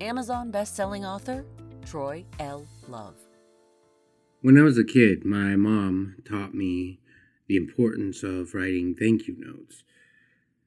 Amazon 0.00 0.50
best-selling 0.50 1.04
author 1.04 1.44
Troy 1.84 2.24
L. 2.38 2.66
Love. 2.88 3.16
When 4.42 4.58
I 4.58 4.62
was 4.62 4.78
a 4.78 4.84
kid, 4.84 5.24
my 5.24 5.56
mom 5.56 6.16
taught 6.24 6.54
me 6.54 7.00
the 7.46 7.56
importance 7.56 8.22
of 8.22 8.54
writing 8.54 8.94
thank 8.94 9.26
you 9.26 9.36
notes. 9.38 9.82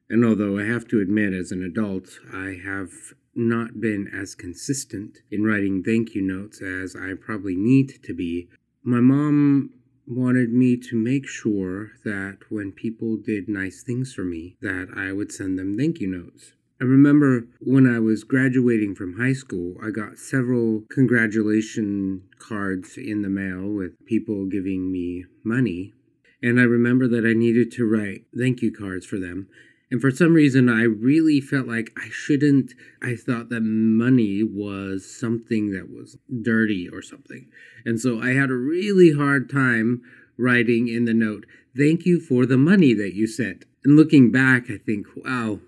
And 0.08 0.24
although 0.24 0.58
I 0.58 0.64
have 0.64 0.86
to 0.88 1.00
admit, 1.00 1.32
as 1.32 1.50
an 1.50 1.62
adult, 1.62 2.20
I 2.32 2.60
have 2.64 2.90
not 3.34 3.80
been 3.80 4.06
as 4.14 4.34
consistent 4.34 5.18
in 5.30 5.44
writing 5.44 5.82
thank 5.82 6.14
you 6.14 6.22
notes 6.22 6.62
as 6.62 6.94
I 6.94 7.14
probably 7.14 7.56
need 7.56 8.02
to 8.04 8.14
be, 8.14 8.48
my 8.82 9.00
mom 9.00 9.70
wanted 10.06 10.52
me 10.52 10.76
to 10.76 10.96
make 10.96 11.26
sure 11.26 11.92
that 12.04 12.38
when 12.50 12.70
people 12.70 13.16
did 13.16 13.48
nice 13.48 13.82
things 13.82 14.12
for 14.12 14.22
me 14.22 14.56
that 14.60 14.88
I 14.94 15.12
would 15.12 15.32
send 15.32 15.58
them 15.58 15.76
thank 15.76 15.98
you 15.98 16.06
notes. 16.06 16.52
I 16.84 16.86
remember 16.86 17.46
when 17.60 17.86
I 17.86 17.98
was 17.98 18.24
graduating 18.24 18.94
from 18.94 19.18
high 19.18 19.32
school, 19.32 19.76
I 19.82 19.88
got 19.88 20.18
several 20.18 20.82
congratulation 20.90 22.24
cards 22.38 22.98
in 22.98 23.22
the 23.22 23.30
mail 23.30 23.68
with 23.68 24.04
people 24.04 24.44
giving 24.44 24.92
me 24.92 25.24
money. 25.42 25.94
And 26.42 26.60
I 26.60 26.64
remember 26.64 27.08
that 27.08 27.24
I 27.24 27.32
needed 27.32 27.72
to 27.72 27.90
write 27.90 28.26
thank 28.38 28.60
you 28.60 28.70
cards 28.70 29.06
for 29.06 29.18
them. 29.18 29.48
And 29.90 29.98
for 29.98 30.10
some 30.10 30.34
reason, 30.34 30.68
I 30.68 30.82
really 30.82 31.40
felt 31.40 31.66
like 31.66 31.90
I 31.96 32.10
shouldn't. 32.10 32.74
I 33.00 33.16
thought 33.16 33.48
that 33.48 33.62
money 33.62 34.42
was 34.42 35.10
something 35.10 35.70
that 35.70 35.88
was 35.88 36.18
dirty 36.42 36.86
or 36.86 37.00
something. 37.00 37.48
And 37.86 37.98
so 37.98 38.20
I 38.20 38.34
had 38.34 38.50
a 38.50 38.56
really 38.56 39.14
hard 39.14 39.48
time 39.48 40.02
writing 40.36 40.88
in 40.88 41.06
the 41.06 41.14
note, 41.14 41.46
Thank 41.74 42.04
you 42.04 42.20
for 42.20 42.44
the 42.44 42.58
money 42.58 42.92
that 42.92 43.14
you 43.14 43.26
sent. 43.26 43.64
And 43.84 43.96
looking 43.96 44.30
back, 44.30 44.64
I 44.70 44.76
think, 44.76 45.06
wow, 45.16 45.60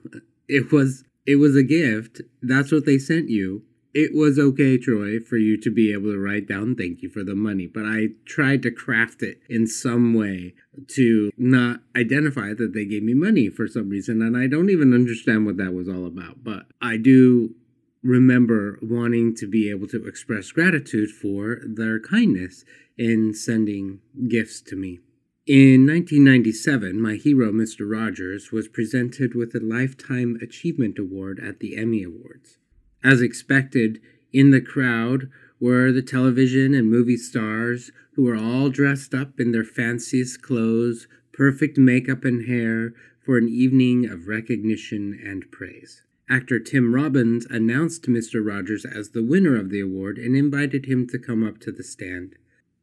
it 0.48 0.70
was 0.70 1.04
it 1.26 1.36
was 1.36 1.56
a 1.56 1.62
gift. 1.62 2.22
That's 2.42 2.72
what 2.72 2.86
they 2.86 2.98
sent 2.98 3.28
you. 3.28 3.62
It 3.98 4.14
was 4.14 4.38
okay, 4.38 4.76
Troy, 4.76 5.20
for 5.20 5.38
you 5.38 5.58
to 5.62 5.70
be 5.70 5.90
able 5.90 6.12
to 6.12 6.18
write 6.18 6.46
down 6.46 6.76
thank 6.76 7.02
you 7.02 7.08
for 7.08 7.24
the 7.24 7.34
money, 7.34 7.66
but 7.66 7.86
I 7.86 8.08
tried 8.26 8.62
to 8.64 8.70
craft 8.70 9.22
it 9.22 9.40
in 9.48 9.66
some 9.66 10.12
way 10.12 10.52
to 10.88 11.32
not 11.38 11.80
identify 11.96 12.52
that 12.52 12.74
they 12.74 12.84
gave 12.84 13.02
me 13.02 13.14
money 13.14 13.48
for 13.48 13.66
some 13.66 13.88
reason, 13.88 14.20
and 14.20 14.36
I 14.36 14.48
don't 14.48 14.68
even 14.68 14.92
understand 14.92 15.46
what 15.46 15.56
that 15.56 15.72
was 15.72 15.88
all 15.88 16.06
about. 16.06 16.44
But 16.44 16.66
I 16.82 16.98
do 16.98 17.54
remember 18.02 18.78
wanting 18.82 19.34
to 19.36 19.46
be 19.46 19.70
able 19.70 19.88
to 19.88 20.06
express 20.06 20.52
gratitude 20.52 21.10
for 21.10 21.60
their 21.66 21.98
kindness 21.98 22.66
in 22.98 23.32
sending 23.32 24.00
gifts 24.28 24.60
to 24.60 24.76
me. 24.76 25.00
In 25.46 25.86
1997, 25.86 27.00
my 27.00 27.14
hero, 27.14 27.52
Mr. 27.52 27.88
Rogers, 27.88 28.50
was 28.50 28.66
presented 28.66 29.36
with 29.36 29.54
a 29.54 29.60
Lifetime 29.60 30.36
Achievement 30.42 30.98
Award 30.98 31.38
at 31.38 31.60
the 31.60 31.76
Emmy 31.76 32.02
Awards. 32.02 32.58
As 33.04 33.22
expected, 33.22 34.00
in 34.32 34.50
the 34.50 34.60
crowd 34.60 35.30
were 35.60 35.92
the 35.92 36.02
television 36.02 36.74
and 36.74 36.90
movie 36.90 37.16
stars 37.16 37.92
who 38.14 38.24
were 38.24 38.34
all 38.34 38.70
dressed 38.70 39.14
up 39.14 39.38
in 39.38 39.52
their 39.52 39.62
fanciest 39.62 40.42
clothes, 40.42 41.06
perfect 41.32 41.78
makeup 41.78 42.24
and 42.24 42.48
hair 42.48 42.92
for 43.24 43.38
an 43.38 43.48
evening 43.48 44.04
of 44.04 44.26
recognition 44.26 45.16
and 45.24 45.52
praise. 45.52 46.02
Actor 46.28 46.58
Tim 46.58 46.92
Robbins 46.92 47.46
announced 47.48 48.08
Mr. 48.08 48.44
Rogers 48.44 48.84
as 48.84 49.10
the 49.10 49.22
winner 49.22 49.54
of 49.54 49.70
the 49.70 49.78
award 49.78 50.18
and 50.18 50.36
invited 50.36 50.86
him 50.86 51.06
to 51.06 51.20
come 51.20 51.46
up 51.46 51.60
to 51.60 51.70
the 51.70 51.84
stand. 51.84 52.34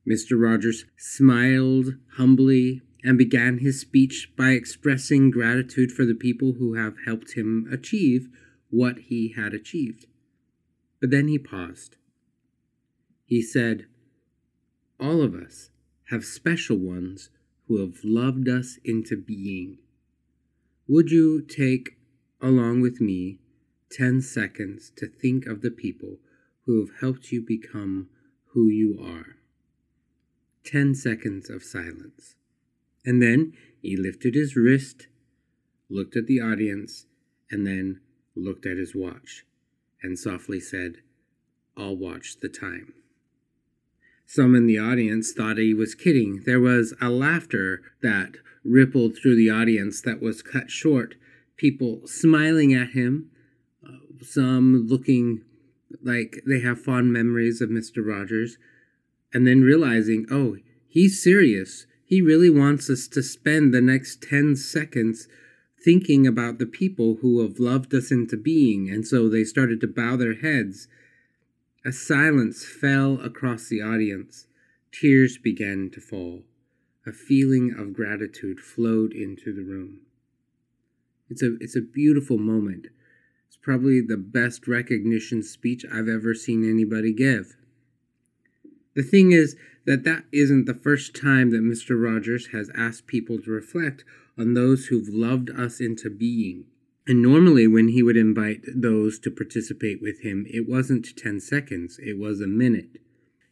Mr. 0.08 0.40
Rogers 0.40 0.86
smiled 0.98 1.96
humbly 2.14 2.82
and 3.04 3.18
began 3.18 3.60
his 3.60 3.80
speech 3.80 4.32
by 4.38 4.52
expressing 4.52 5.32
gratitude 5.32 5.92
for 5.92 6.06
the 6.06 6.16
people 6.16 6.54
who 6.54 6.74
have 6.74 6.96
helped 7.06 7.34
him 7.34 7.68
achieve 7.72 8.30
what 8.70 8.98
he 9.00 9.30
had 9.30 9.54
achieved. 9.54 10.06
But 11.00 11.10
then 11.10 11.28
he 11.28 11.38
paused. 11.38 11.98
He 13.26 13.42
said, 13.42 13.88
All 15.00 15.22
of 15.22 15.36
us 15.36 15.70
have 16.10 16.26
special 16.26 16.78
ones 16.78 17.30
who 17.68 17.78
have 17.78 18.04
loved 18.04 18.50
us 18.50 18.80
into 18.84 19.18
being. 19.18 19.78
Would 20.88 21.12
you 21.12 21.42
take, 21.42 21.98
along 22.42 22.82
with 22.82 23.00
me, 23.00 23.40
10 23.92 24.22
seconds 24.22 24.92
to 24.98 25.08
think 25.08 25.46
of 25.46 25.62
the 25.62 25.72
people 25.72 26.20
who 26.66 26.80
have 26.80 27.00
helped 27.00 27.32
you 27.32 27.42
become 27.42 28.10
who 28.48 28.68
you 28.68 29.00
are? 29.02 29.38
10 30.66 30.96
seconds 30.96 31.50
of 31.50 31.64
silence. 31.64 32.36
And 33.06 33.22
then 33.22 33.54
he 33.82 33.98
lifted 33.98 34.36
his 34.36 34.56
wrist, 34.56 35.08
looked 35.90 36.16
at 36.16 36.28
the 36.28 36.40
audience, 36.40 37.06
and 37.52 37.68
then 37.68 38.00
looked 38.36 38.66
at 38.66 38.78
his 38.78 38.96
watch 38.96 39.46
and 40.02 40.18
softly 40.18 40.60
said, 40.60 40.98
I'll 41.78 41.96
watch 41.96 42.40
the 42.42 42.50
time. 42.50 42.94
Some 44.26 44.56
in 44.56 44.68
the 44.68 44.80
audience 44.80 45.32
thought 45.32 45.58
he 45.58 45.74
was 45.74 45.96
kidding. 45.96 46.44
There 46.46 46.60
was 46.60 46.94
a 47.02 47.10
laughter 47.10 47.82
that 48.02 48.36
rippled 48.64 49.18
through 49.18 49.36
the 49.36 49.50
audience 49.50 50.02
that 50.02 50.22
was 50.22 50.42
cut 50.42 50.72
short, 50.72 51.16
people 51.58 52.02
smiling 52.06 52.74
at 52.74 52.92
him, 52.92 53.30
uh, 53.86 53.98
some 54.22 54.88
looking 54.88 55.42
like 56.02 56.42
they 56.48 56.62
have 56.62 56.82
fond 56.82 57.14
memories 57.14 57.62
of 57.62 57.70
Mr. 57.70 58.06
Rogers, 58.06 58.58
and 59.34 59.48
then 59.48 59.62
realizing, 59.62 60.26
oh, 60.30 60.58
he's 60.88 61.22
serious. 61.22 61.86
He 62.06 62.22
really 62.22 62.50
wants 62.50 62.90
us 62.90 63.08
to 63.10 63.24
spend 63.24 63.74
the 63.74 63.82
next 63.82 64.22
10 64.22 64.56
seconds 64.56 65.28
thinking 65.84 66.26
about 66.26 66.60
the 66.60 66.66
people 66.66 67.18
who 67.22 67.42
have 67.42 67.60
loved 67.60 67.94
us 67.94 68.12
into 68.12 68.38
being, 68.38 68.90
and 68.90 69.06
so 69.06 69.28
they 69.28 69.44
started 69.44 69.82
to 69.82 69.88
bow 69.88 70.16
their 70.16 70.36
heads. 70.36 70.88
A 71.86 71.92
silence 71.92 72.66
fell 72.66 73.20
across 73.22 73.68
the 73.68 73.82
audience. 73.82 74.48
Tears 74.92 75.38
began 75.38 75.90
to 75.94 76.00
fall. 76.00 76.44
A 77.06 77.12
feeling 77.12 77.76
of 77.78 77.94
gratitude 77.94 78.60
flowed 78.62 79.12
into 79.12 79.54
the 79.54 79.64
room. 79.64 80.02
It's 81.30 81.44
a, 81.44 81.58
it's 81.60 81.76
a 81.76 81.82
beautiful 81.82 82.38
moment. 82.38 82.88
It's 83.48 83.58
probably 83.58 84.00
the 84.00 84.18
best 84.18 84.68
recognition 84.68 85.44
speech 85.44 85.86
I've 85.92 86.08
ever 86.08 86.34
seen 86.34 86.70
anybody 86.70 87.12
give. 87.14 87.58
The 88.96 89.04
thing 89.04 89.32
is 89.32 89.56
that 89.86 90.04
that 90.04 90.26
isn't 90.32 90.66
the 90.66 90.74
first 90.74 91.16
time 91.16 91.52
that 91.52 91.64
Mr. 91.64 92.02
Rogers 92.02 92.48
has 92.48 92.70
asked 92.76 93.08
people 93.08 93.40
to 93.42 93.52
reflect 93.52 94.04
on 94.38 94.54
those 94.54 94.86
who've 94.86 95.10
loved 95.10 95.50
us 95.50 95.80
into 95.80 96.10
being. 96.10 96.66
And 97.06 97.22
normally, 97.22 97.68
when 97.68 97.90
he 97.90 98.02
would 98.02 98.16
invite 98.16 98.62
those 98.66 99.20
to 99.20 99.32
participate 99.32 100.02
with 100.02 100.22
him, 100.22 100.46
it 100.50 100.70
wasn't 100.70 101.18
10 101.18 101.42
seconds, 101.42 102.00
it 102.02 102.18
was 102.18 102.40
a 102.40 102.48
minute. 102.48 103.02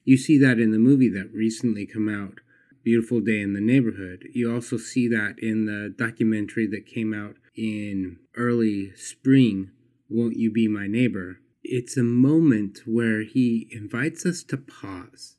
You 0.05 0.17
see 0.17 0.37
that 0.39 0.59
in 0.59 0.71
the 0.71 0.79
movie 0.79 1.09
that 1.09 1.33
recently 1.33 1.85
came 1.85 2.07
out, 2.07 2.39
Beautiful 2.83 3.19
Day 3.19 3.41
in 3.41 3.53
the 3.53 3.61
Neighborhood. 3.61 4.27
You 4.33 4.51
also 4.51 4.77
see 4.77 5.07
that 5.09 5.35
in 5.37 5.65
the 5.65 5.93
documentary 5.95 6.65
that 6.67 6.87
came 6.87 7.13
out 7.13 7.35
in 7.55 8.17
early 8.35 8.93
spring, 8.95 9.71
Won't 10.09 10.37
You 10.37 10.51
Be 10.51 10.67
My 10.67 10.87
Neighbor? 10.87 11.39
It's 11.63 11.95
a 11.95 12.03
moment 12.03 12.81
where 12.85 13.21
he 13.21 13.67
invites 13.71 14.25
us 14.25 14.43
to 14.45 14.57
pause 14.57 15.35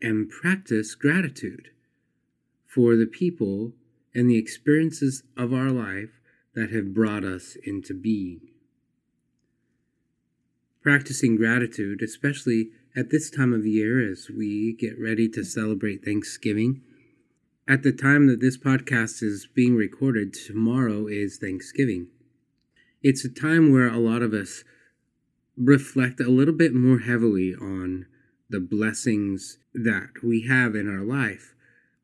and 0.00 0.30
practice 0.30 0.94
gratitude 0.94 1.68
for 2.66 2.96
the 2.96 3.06
people 3.06 3.72
and 4.14 4.28
the 4.28 4.38
experiences 4.38 5.22
of 5.36 5.52
our 5.52 5.70
life 5.70 6.20
that 6.54 6.70
have 6.70 6.94
brought 6.94 7.24
us 7.24 7.56
into 7.64 7.94
being. 7.94 8.40
Practicing 10.82 11.36
gratitude, 11.36 12.02
especially 12.02 12.70
at 12.96 13.10
this 13.10 13.30
time 13.30 13.52
of 13.52 13.66
year 13.66 14.10
as 14.10 14.28
we 14.28 14.72
get 14.72 14.98
ready 14.98 15.28
to 15.28 15.44
celebrate 15.44 16.04
Thanksgiving. 16.04 16.80
At 17.68 17.82
the 17.82 17.92
time 17.92 18.26
that 18.26 18.40
this 18.40 18.58
podcast 18.58 19.22
is 19.22 19.46
being 19.54 19.76
recorded, 19.76 20.34
tomorrow 20.34 21.06
is 21.06 21.38
Thanksgiving. 21.38 22.08
It's 23.02 23.24
a 23.24 23.28
time 23.28 23.72
where 23.72 23.88
a 23.88 23.98
lot 23.98 24.22
of 24.22 24.34
us 24.34 24.64
reflect 25.56 26.20
a 26.20 26.30
little 26.30 26.54
bit 26.54 26.74
more 26.74 27.00
heavily 27.00 27.54
on 27.54 28.06
the 28.48 28.60
blessings 28.60 29.58
that 29.74 30.10
we 30.22 30.46
have 30.48 30.74
in 30.74 30.88
our 30.88 31.04
life 31.04 31.54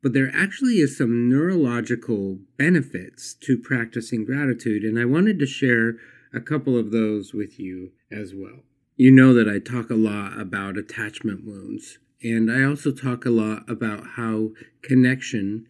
but 0.01 0.13
there 0.13 0.31
actually 0.33 0.75
is 0.75 0.97
some 0.97 1.29
neurological 1.29 2.39
benefits 2.57 3.33
to 3.33 3.57
practicing 3.57 4.23
gratitude, 4.23 4.83
and 4.83 4.97
I 4.97 5.05
wanted 5.05 5.39
to 5.39 5.45
share 5.45 5.95
a 6.33 6.39
couple 6.39 6.77
of 6.77 6.91
those 6.91 7.33
with 7.33 7.59
you 7.59 7.91
as 8.11 8.33
well. 8.33 8.63
You 8.95 9.11
know 9.11 9.33
that 9.33 9.49
I 9.49 9.59
talk 9.59 9.89
a 9.89 9.95
lot 9.95 10.39
about 10.39 10.77
attachment 10.77 11.45
wounds, 11.45 11.99
and 12.21 12.51
I 12.51 12.63
also 12.63 12.91
talk 12.91 13.25
a 13.25 13.29
lot 13.29 13.69
about 13.69 14.11
how 14.15 14.49
connection, 14.81 15.65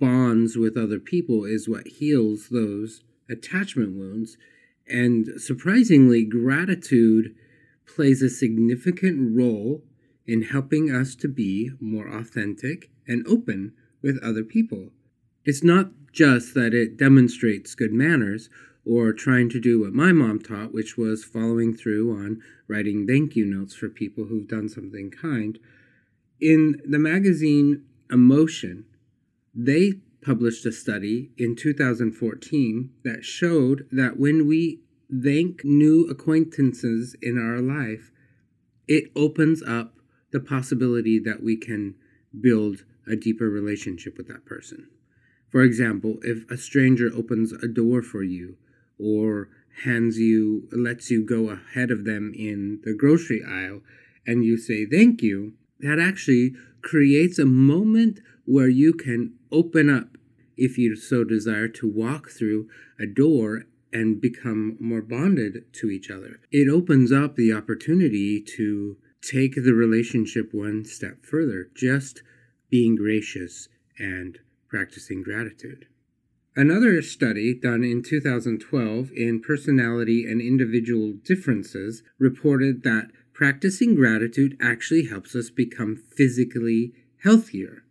bonds 0.00 0.56
with 0.56 0.76
other 0.76 0.98
people, 0.98 1.44
is 1.44 1.68
what 1.68 1.86
heals 1.86 2.48
those 2.50 3.02
attachment 3.28 3.96
wounds. 3.96 4.36
And 4.90 5.40
surprisingly, 5.40 6.24
gratitude 6.24 7.34
plays 7.86 8.22
a 8.22 8.28
significant 8.28 9.36
role 9.36 9.82
in 10.26 10.42
helping 10.42 10.90
us 10.90 11.14
to 11.16 11.28
be 11.28 11.70
more 11.80 12.08
authentic 12.08 12.90
and 13.06 13.26
open 13.26 13.72
with 14.02 14.22
other 14.22 14.42
people. 14.42 14.90
It's 15.44 15.62
not 15.62 15.90
just 16.12 16.54
that 16.54 16.74
it 16.74 16.96
demonstrates 16.96 17.74
good 17.74 17.92
manners 17.92 18.48
or 18.84 19.12
trying 19.12 19.48
to 19.50 19.60
do 19.60 19.80
what 19.80 19.92
my 19.92 20.12
mom 20.12 20.40
taught, 20.40 20.72
which 20.72 20.96
was 20.96 21.24
following 21.24 21.74
through 21.74 22.12
on 22.12 22.42
writing 22.66 23.06
thank 23.06 23.36
you 23.36 23.44
notes 23.44 23.74
for 23.74 23.88
people 23.88 24.24
who've 24.24 24.48
done 24.48 24.68
something 24.68 25.10
kind. 25.10 25.58
In 26.40 26.80
the 26.84 26.98
magazine 26.98 27.84
Emotion, 28.10 28.86
they 29.54 30.00
published 30.22 30.66
a 30.66 30.72
study 30.72 31.30
in 31.38 31.56
2014 31.56 32.90
that 33.04 33.24
showed 33.24 33.86
that 33.90 34.18
when 34.18 34.46
we 34.46 34.80
thank 35.10 35.64
new 35.64 36.06
acquaintances 36.08 37.16
in 37.22 37.38
our 37.38 37.60
life, 37.60 38.10
it 38.86 39.10
opens 39.16 39.62
up 39.62 39.94
the 40.32 40.40
possibility 40.40 41.18
that 41.18 41.42
we 41.42 41.56
can 41.56 41.94
build 42.40 42.84
a 43.06 43.16
deeper 43.16 43.48
relationship 43.48 44.16
with 44.16 44.28
that 44.28 44.44
person. 44.44 44.88
For 45.50 45.62
example, 45.62 46.18
if 46.22 46.48
a 46.50 46.56
stranger 46.56 47.10
opens 47.14 47.52
a 47.52 47.66
door 47.66 48.02
for 48.02 48.22
you 48.22 48.56
or 48.98 49.48
hands 49.84 50.18
you, 50.18 50.68
lets 50.70 51.10
you 51.10 51.24
go 51.24 51.50
ahead 51.50 51.90
of 51.90 52.04
them 52.04 52.32
in 52.36 52.80
the 52.84 52.94
grocery 52.94 53.42
aisle 53.42 53.80
and 54.26 54.44
you 54.44 54.56
say 54.56 54.86
thank 54.86 55.22
you, 55.22 55.54
that 55.80 55.98
actually 55.98 56.52
creates 56.82 57.38
a 57.38 57.46
moment 57.46 58.20
where 58.50 58.68
you 58.68 58.92
can 58.92 59.32
open 59.52 59.88
up, 59.88 60.18
if 60.56 60.76
you 60.76 60.96
so 60.96 61.22
desire, 61.22 61.68
to 61.68 61.88
walk 61.88 62.30
through 62.30 62.68
a 62.98 63.06
door 63.06 63.62
and 63.92 64.20
become 64.20 64.76
more 64.80 65.02
bonded 65.02 65.64
to 65.72 65.88
each 65.88 66.10
other. 66.10 66.40
It 66.50 66.68
opens 66.68 67.12
up 67.12 67.36
the 67.36 67.52
opportunity 67.52 68.40
to 68.56 68.96
take 69.22 69.54
the 69.54 69.72
relationship 69.72 70.48
one 70.52 70.84
step 70.84 71.24
further, 71.24 71.70
just 71.76 72.24
being 72.70 72.96
gracious 72.96 73.68
and 74.00 74.38
practicing 74.68 75.22
gratitude. 75.22 75.86
Another 76.56 77.00
study 77.02 77.54
done 77.54 77.84
in 77.84 78.02
2012 78.02 79.12
in 79.12 79.40
personality 79.40 80.24
and 80.28 80.40
individual 80.40 81.12
differences 81.24 82.02
reported 82.18 82.82
that 82.82 83.12
practicing 83.32 83.94
gratitude 83.94 84.56
actually 84.60 85.06
helps 85.06 85.36
us 85.36 85.50
become 85.50 85.96
physically 85.96 86.92
healthier. 87.22 87.84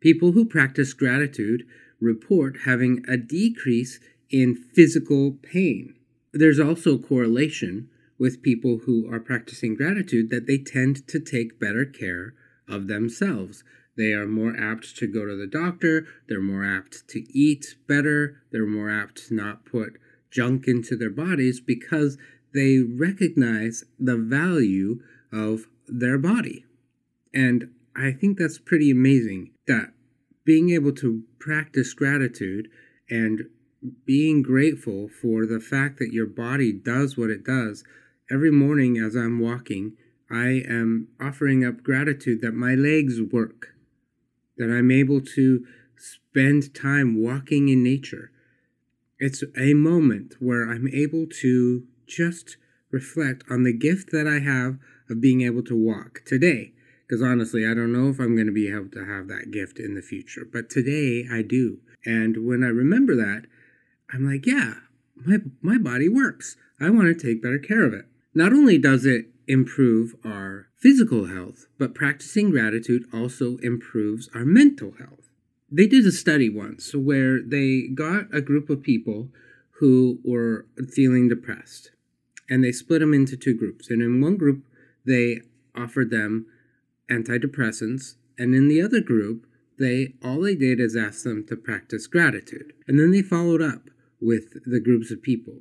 People 0.00 0.32
who 0.32 0.46
practice 0.46 0.94
gratitude 0.94 1.66
report 2.00 2.60
having 2.64 3.04
a 3.06 3.16
decrease 3.18 4.00
in 4.30 4.56
physical 4.56 5.32
pain. 5.42 5.94
There's 6.32 6.60
also 6.60 6.96
correlation 6.96 7.88
with 8.18 8.42
people 8.42 8.80
who 8.86 9.10
are 9.12 9.20
practicing 9.20 9.74
gratitude 9.74 10.30
that 10.30 10.46
they 10.46 10.58
tend 10.58 11.06
to 11.08 11.20
take 11.20 11.60
better 11.60 11.84
care 11.84 12.34
of 12.68 12.86
themselves. 12.86 13.62
They 13.96 14.12
are 14.12 14.26
more 14.26 14.56
apt 14.56 14.96
to 14.98 15.06
go 15.06 15.26
to 15.26 15.36
the 15.36 15.46
doctor, 15.46 16.06
they're 16.28 16.40
more 16.40 16.64
apt 16.64 17.06
to 17.08 17.24
eat 17.36 17.74
better, 17.86 18.42
they're 18.50 18.66
more 18.66 18.90
apt 18.90 19.28
to 19.28 19.34
not 19.34 19.66
put 19.66 19.98
junk 20.30 20.66
into 20.66 20.96
their 20.96 21.10
bodies 21.10 21.60
because 21.60 22.16
they 22.54 22.78
recognize 22.78 23.84
the 23.98 24.16
value 24.16 25.00
of 25.32 25.66
their 25.86 26.18
body. 26.18 26.64
And 27.34 27.70
I 27.96 28.12
think 28.12 28.38
that's 28.38 28.58
pretty 28.58 28.90
amazing 28.90 29.50
that 29.70 29.92
being 30.44 30.70
able 30.70 30.92
to 30.92 31.22
practice 31.38 31.94
gratitude 31.94 32.68
and 33.08 33.42
being 34.04 34.42
grateful 34.42 35.08
for 35.08 35.46
the 35.46 35.60
fact 35.60 35.98
that 35.98 36.12
your 36.12 36.26
body 36.26 36.72
does 36.72 37.16
what 37.16 37.30
it 37.30 37.44
does. 37.44 37.84
Every 38.30 38.50
morning 38.50 38.98
as 38.98 39.14
I'm 39.14 39.38
walking, 39.38 39.92
I 40.30 40.62
am 40.68 41.08
offering 41.20 41.64
up 41.64 41.82
gratitude 41.82 42.40
that 42.42 42.52
my 42.52 42.74
legs 42.74 43.20
work, 43.20 43.74
that 44.56 44.70
I'm 44.70 44.90
able 44.90 45.20
to 45.20 45.64
spend 45.96 46.74
time 46.74 47.22
walking 47.22 47.68
in 47.68 47.82
nature. 47.82 48.30
It's 49.18 49.44
a 49.56 49.74
moment 49.74 50.34
where 50.40 50.70
I'm 50.70 50.88
able 50.88 51.26
to 51.42 51.84
just 52.06 52.56
reflect 52.90 53.44
on 53.48 53.62
the 53.62 53.72
gift 53.72 54.10
that 54.10 54.26
I 54.26 54.40
have 54.40 54.78
of 55.08 55.20
being 55.20 55.42
able 55.42 55.62
to 55.64 55.76
walk 55.76 56.22
today. 56.26 56.72
Because 57.10 57.22
honestly, 57.22 57.66
I 57.66 57.74
don't 57.74 57.92
know 57.92 58.08
if 58.08 58.20
I'm 58.20 58.36
going 58.36 58.46
to 58.46 58.52
be 58.52 58.70
able 58.70 58.88
to 58.90 59.04
have 59.04 59.26
that 59.26 59.50
gift 59.50 59.80
in 59.80 59.96
the 59.96 60.00
future, 60.00 60.46
but 60.50 60.70
today 60.70 61.26
I 61.28 61.42
do. 61.42 61.80
And 62.06 62.46
when 62.46 62.62
I 62.62 62.68
remember 62.68 63.16
that, 63.16 63.46
I'm 64.12 64.24
like, 64.24 64.46
yeah, 64.46 64.74
my, 65.16 65.38
my 65.60 65.76
body 65.76 66.08
works. 66.08 66.56
I 66.80 66.88
want 66.90 67.08
to 67.08 67.14
take 67.14 67.42
better 67.42 67.58
care 67.58 67.84
of 67.84 67.92
it. 67.92 68.04
Not 68.32 68.52
only 68.52 68.78
does 68.78 69.06
it 69.06 69.26
improve 69.48 70.14
our 70.24 70.68
physical 70.76 71.26
health, 71.26 71.66
but 71.80 71.96
practicing 71.96 72.52
gratitude 72.52 73.06
also 73.12 73.56
improves 73.56 74.28
our 74.32 74.44
mental 74.44 74.92
health. 74.92 75.30
They 75.68 75.88
did 75.88 76.06
a 76.06 76.12
study 76.12 76.48
once 76.48 76.94
where 76.94 77.42
they 77.42 77.88
got 77.92 78.32
a 78.32 78.40
group 78.40 78.70
of 78.70 78.84
people 78.84 79.30
who 79.80 80.20
were 80.24 80.66
feeling 80.94 81.28
depressed 81.28 81.90
and 82.48 82.62
they 82.62 82.70
split 82.70 83.00
them 83.00 83.14
into 83.14 83.36
two 83.36 83.56
groups. 83.58 83.90
And 83.90 84.00
in 84.00 84.20
one 84.20 84.36
group, 84.36 84.62
they 85.04 85.40
offered 85.74 86.10
them 86.10 86.46
antidepressants, 87.10 88.14
and 88.38 88.54
in 88.54 88.68
the 88.68 88.80
other 88.80 89.00
group, 89.00 89.46
they 89.78 90.14
all 90.22 90.42
they 90.42 90.54
did 90.54 90.78
is 90.78 90.96
ask 90.96 91.24
them 91.24 91.44
to 91.46 91.56
practice 91.56 92.06
gratitude. 92.06 92.72
And 92.86 92.98
then 92.98 93.10
they 93.10 93.22
followed 93.22 93.62
up 93.62 93.90
with 94.20 94.62
the 94.64 94.80
groups 94.80 95.10
of 95.10 95.22
people. 95.22 95.60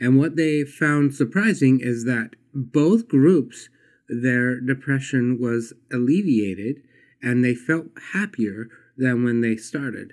And 0.00 0.18
what 0.18 0.36
they 0.36 0.64
found 0.64 1.14
surprising 1.14 1.80
is 1.80 2.04
that 2.04 2.36
both 2.54 3.08
groups, 3.08 3.68
their 4.08 4.60
depression 4.60 5.38
was 5.40 5.72
alleviated 5.92 6.82
and 7.22 7.44
they 7.44 7.54
felt 7.54 7.86
happier 8.12 8.68
than 8.96 9.24
when 9.24 9.40
they 9.40 9.56
started. 9.56 10.12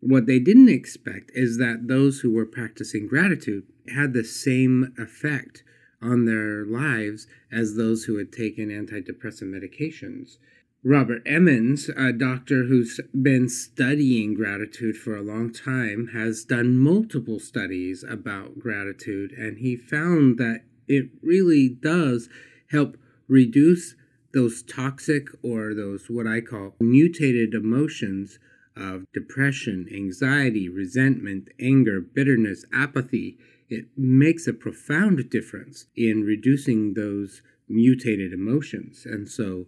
What 0.00 0.26
they 0.26 0.38
didn't 0.38 0.68
expect 0.68 1.30
is 1.34 1.58
that 1.58 1.88
those 1.88 2.20
who 2.20 2.32
were 2.32 2.46
practicing 2.46 3.06
gratitude 3.06 3.64
had 3.94 4.12
the 4.12 4.24
same 4.24 4.94
effect 4.98 5.62
on 6.06 6.24
their 6.24 6.64
lives 6.64 7.26
as 7.50 7.74
those 7.74 8.04
who 8.04 8.16
had 8.18 8.32
taken 8.32 8.68
antidepressant 8.68 9.50
medications. 9.50 10.38
Robert 10.84 11.22
Emmons, 11.26 11.90
a 11.96 12.12
doctor 12.12 12.64
who's 12.64 13.00
been 13.20 13.48
studying 13.48 14.34
gratitude 14.34 14.96
for 14.96 15.16
a 15.16 15.22
long 15.22 15.52
time, 15.52 16.10
has 16.12 16.44
done 16.44 16.78
multiple 16.78 17.40
studies 17.40 18.04
about 18.08 18.60
gratitude, 18.60 19.32
and 19.32 19.58
he 19.58 19.76
found 19.76 20.38
that 20.38 20.62
it 20.86 21.08
really 21.22 21.68
does 21.68 22.28
help 22.70 22.96
reduce 23.26 23.96
those 24.32 24.62
toxic 24.62 25.28
or 25.42 25.74
those 25.74 26.06
what 26.08 26.26
I 26.26 26.40
call 26.40 26.76
mutated 26.78 27.54
emotions 27.54 28.38
of 28.76 29.10
depression, 29.12 29.88
anxiety, 29.92 30.68
resentment, 30.68 31.48
anger, 31.58 32.00
bitterness, 32.00 32.64
apathy. 32.72 33.38
It 33.68 33.86
makes 33.96 34.46
a 34.46 34.52
profound 34.52 35.28
difference 35.30 35.86
in 35.96 36.22
reducing 36.22 36.94
those 36.94 37.42
mutated 37.68 38.32
emotions. 38.32 39.04
And 39.04 39.28
so 39.28 39.66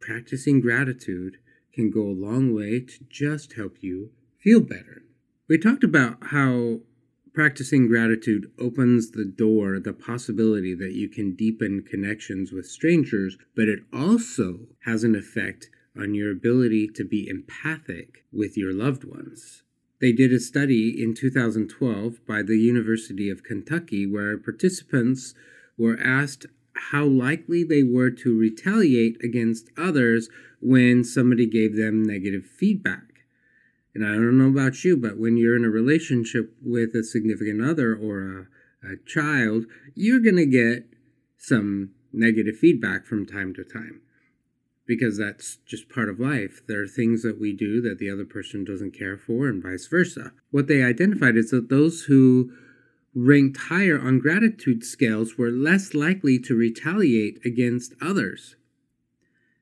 practicing 0.00 0.60
gratitude 0.60 1.38
can 1.72 1.90
go 1.90 2.02
a 2.02 2.20
long 2.26 2.54
way 2.54 2.80
to 2.80 3.04
just 3.08 3.54
help 3.54 3.78
you 3.80 4.10
feel 4.38 4.60
better. 4.60 5.02
We 5.48 5.58
talked 5.58 5.84
about 5.84 6.18
how 6.28 6.80
practicing 7.34 7.86
gratitude 7.86 8.50
opens 8.58 9.10
the 9.10 9.24
door, 9.24 9.78
the 9.78 9.92
possibility 9.92 10.74
that 10.74 10.94
you 10.94 11.08
can 11.08 11.36
deepen 11.36 11.82
connections 11.82 12.50
with 12.50 12.66
strangers, 12.66 13.36
but 13.54 13.68
it 13.68 13.80
also 13.92 14.60
has 14.84 15.04
an 15.04 15.14
effect 15.14 15.68
on 15.98 16.14
your 16.14 16.30
ability 16.30 16.88
to 16.88 17.04
be 17.04 17.28
empathic 17.28 18.24
with 18.32 18.56
your 18.56 18.72
loved 18.72 19.04
ones. 19.04 19.62
They 20.00 20.12
did 20.12 20.32
a 20.32 20.40
study 20.40 21.02
in 21.02 21.14
2012 21.14 22.26
by 22.26 22.42
the 22.42 22.58
University 22.58 23.30
of 23.30 23.42
Kentucky 23.42 24.06
where 24.06 24.36
participants 24.36 25.34
were 25.78 25.98
asked 25.98 26.46
how 26.90 27.06
likely 27.06 27.64
they 27.64 27.82
were 27.82 28.10
to 28.10 28.38
retaliate 28.38 29.16
against 29.24 29.70
others 29.78 30.28
when 30.60 31.02
somebody 31.02 31.46
gave 31.46 31.76
them 31.76 32.02
negative 32.02 32.44
feedback. 32.44 33.24
And 33.94 34.06
I 34.06 34.12
don't 34.12 34.36
know 34.36 34.48
about 34.48 34.84
you, 34.84 34.98
but 34.98 35.18
when 35.18 35.38
you're 35.38 35.56
in 35.56 35.64
a 35.64 35.70
relationship 35.70 36.54
with 36.62 36.94
a 36.94 37.02
significant 37.02 37.62
other 37.62 37.94
or 37.94 38.48
a, 38.82 38.92
a 38.92 38.96
child, 39.06 39.64
you're 39.94 40.20
going 40.20 40.36
to 40.36 40.46
get 40.46 40.90
some 41.38 41.92
negative 42.12 42.58
feedback 42.58 43.06
from 43.06 43.24
time 43.24 43.54
to 43.54 43.64
time 43.64 44.02
because 44.86 45.18
that's 45.18 45.56
just 45.66 45.88
part 45.88 46.08
of 46.08 46.20
life. 46.20 46.62
There 46.66 46.82
are 46.82 46.88
things 46.88 47.22
that 47.22 47.40
we 47.40 47.52
do 47.52 47.80
that 47.82 47.98
the 47.98 48.10
other 48.10 48.24
person 48.24 48.64
doesn't 48.64 48.96
care 48.96 49.18
for, 49.18 49.48
and 49.48 49.62
vice 49.62 49.86
versa. 49.86 50.32
What 50.50 50.68
they 50.68 50.82
identified 50.82 51.36
is 51.36 51.50
that 51.50 51.68
those 51.68 52.02
who 52.02 52.52
ranked 53.14 53.58
higher 53.68 53.98
on 53.98 54.18
gratitude 54.18 54.84
scales 54.84 55.38
were 55.38 55.50
less 55.50 55.94
likely 55.94 56.38
to 56.38 56.54
retaliate 56.54 57.40
against 57.44 57.94
others. 58.00 58.56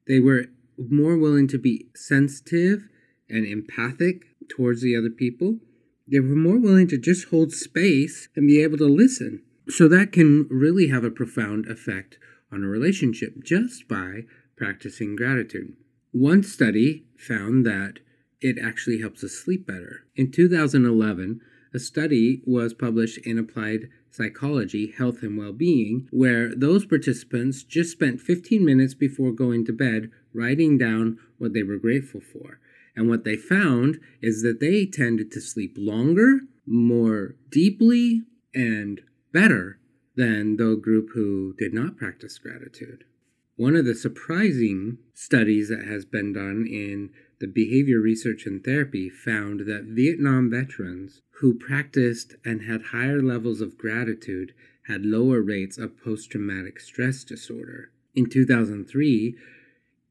They 0.07 0.21
were 0.21 0.47
more 0.77 1.17
willing 1.17 1.49
to 1.49 1.59
be 1.59 1.87
sensitive 1.95 2.89
and 3.31 3.47
empathic 3.47 4.25
towards 4.49 4.83
the 4.83 4.97
other 4.97 5.11
people. 5.11 5.59
They 6.07 6.21
were 6.21 6.37
more 6.37 6.59
willing 6.59 6.89
to 6.89 6.99
just 6.99 7.29
hold 7.29 7.53
space 7.53 8.29
and 8.37 8.47
be 8.47 8.63
able 8.63 8.77
to 8.79 8.87
listen. 8.87 9.43
So 9.69 9.89
that 9.89 10.13
can 10.13 10.47
really 10.51 10.89
have 10.89 11.05
a 11.05 11.11
profound 11.11 11.67
effect 11.67 12.19
on 12.53 12.63
a 12.63 12.69
relationship 12.69 13.43
just 13.43 13.89
by 13.89 14.25
practicing 14.57 15.17
gratitude. 15.17 15.77
One 16.13 16.43
study 16.43 17.05
found 17.17 17.67
that 17.67 17.99
it 18.41 18.57
actually 18.63 19.01
helps 19.01 19.25
us 19.25 19.33
sleep 19.33 19.67
better. 19.67 20.05
In 20.17 20.31
2011, 20.31 21.41
a 21.73 21.79
study 21.79 22.43
was 22.47 22.73
published 22.73 23.19
in 23.27 23.39
Applied 23.39 23.89
Psychology, 24.11 24.93
Health 24.97 25.23
and 25.23 25.37
Well-Being, 25.37 26.09
where 26.13 26.55
those 26.55 26.87
participants 26.87 27.65
just 27.65 27.91
spent 27.91 28.21
15 28.21 28.65
minutes 28.65 28.95
before 28.95 29.33
going 29.33 29.65
to 29.67 29.73
bed 29.73 30.11
writing 30.33 30.79
down 30.79 31.19
what 31.39 31.53
they 31.53 31.65
were 31.65 31.79
grateful 31.79 32.21
for. 32.21 32.61
And 32.95 33.09
what 33.09 33.25
they 33.25 33.37
found 33.37 33.99
is 34.23 34.43
that 34.43 34.61
they 34.61 34.87
tended 34.87 35.33
to 35.33 35.41
sleep 35.41 35.75
longer, 35.77 36.43
more 36.65 37.35
deeply, 37.51 38.23
and 38.55 39.01
better 39.33 39.81
than 40.17 40.59
the 40.59 40.77
group 40.77 41.09
who 41.15 41.55
did 41.59 41.75
not 41.75 41.97
practice 41.97 42.39
gratitude. 42.39 43.05
One 43.57 43.77
of 43.77 43.85
the 43.85 43.95
surprising 43.95 44.99
studies 45.13 45.69
that 45.69 45.85
has 45.85 46.05
been 46.05 46.33
done 46.33 46.67
in 46.67 47.11
the 47.39 47.47
behavior 47.47 48.01
research 48.01 48.47
and 48.47 48.63
therapy 48.65 49.09
found 49.09 49.61
that 49.61 49.85
Vietnam 49.85 50.51
veterans 50.51 51.23
who 51.39 51.55
practiced 51.55 52.35
and 52.45 52.63
had 52.63 52.87
higher 52.87 53.23
levels 53.23 53.61
of 53.61 53.79
gratitude 53.79 54.55
had 54.89 55.07
lower 55.07 55.41
rates 55.41 55.79
of 55.79 56.03
post 56.03 56.31
traumatic 56.31 56.81
stress 56.81 57.23
disorder. 57.23 57.91
In 58.15 58.29
2003, 58.29 59.37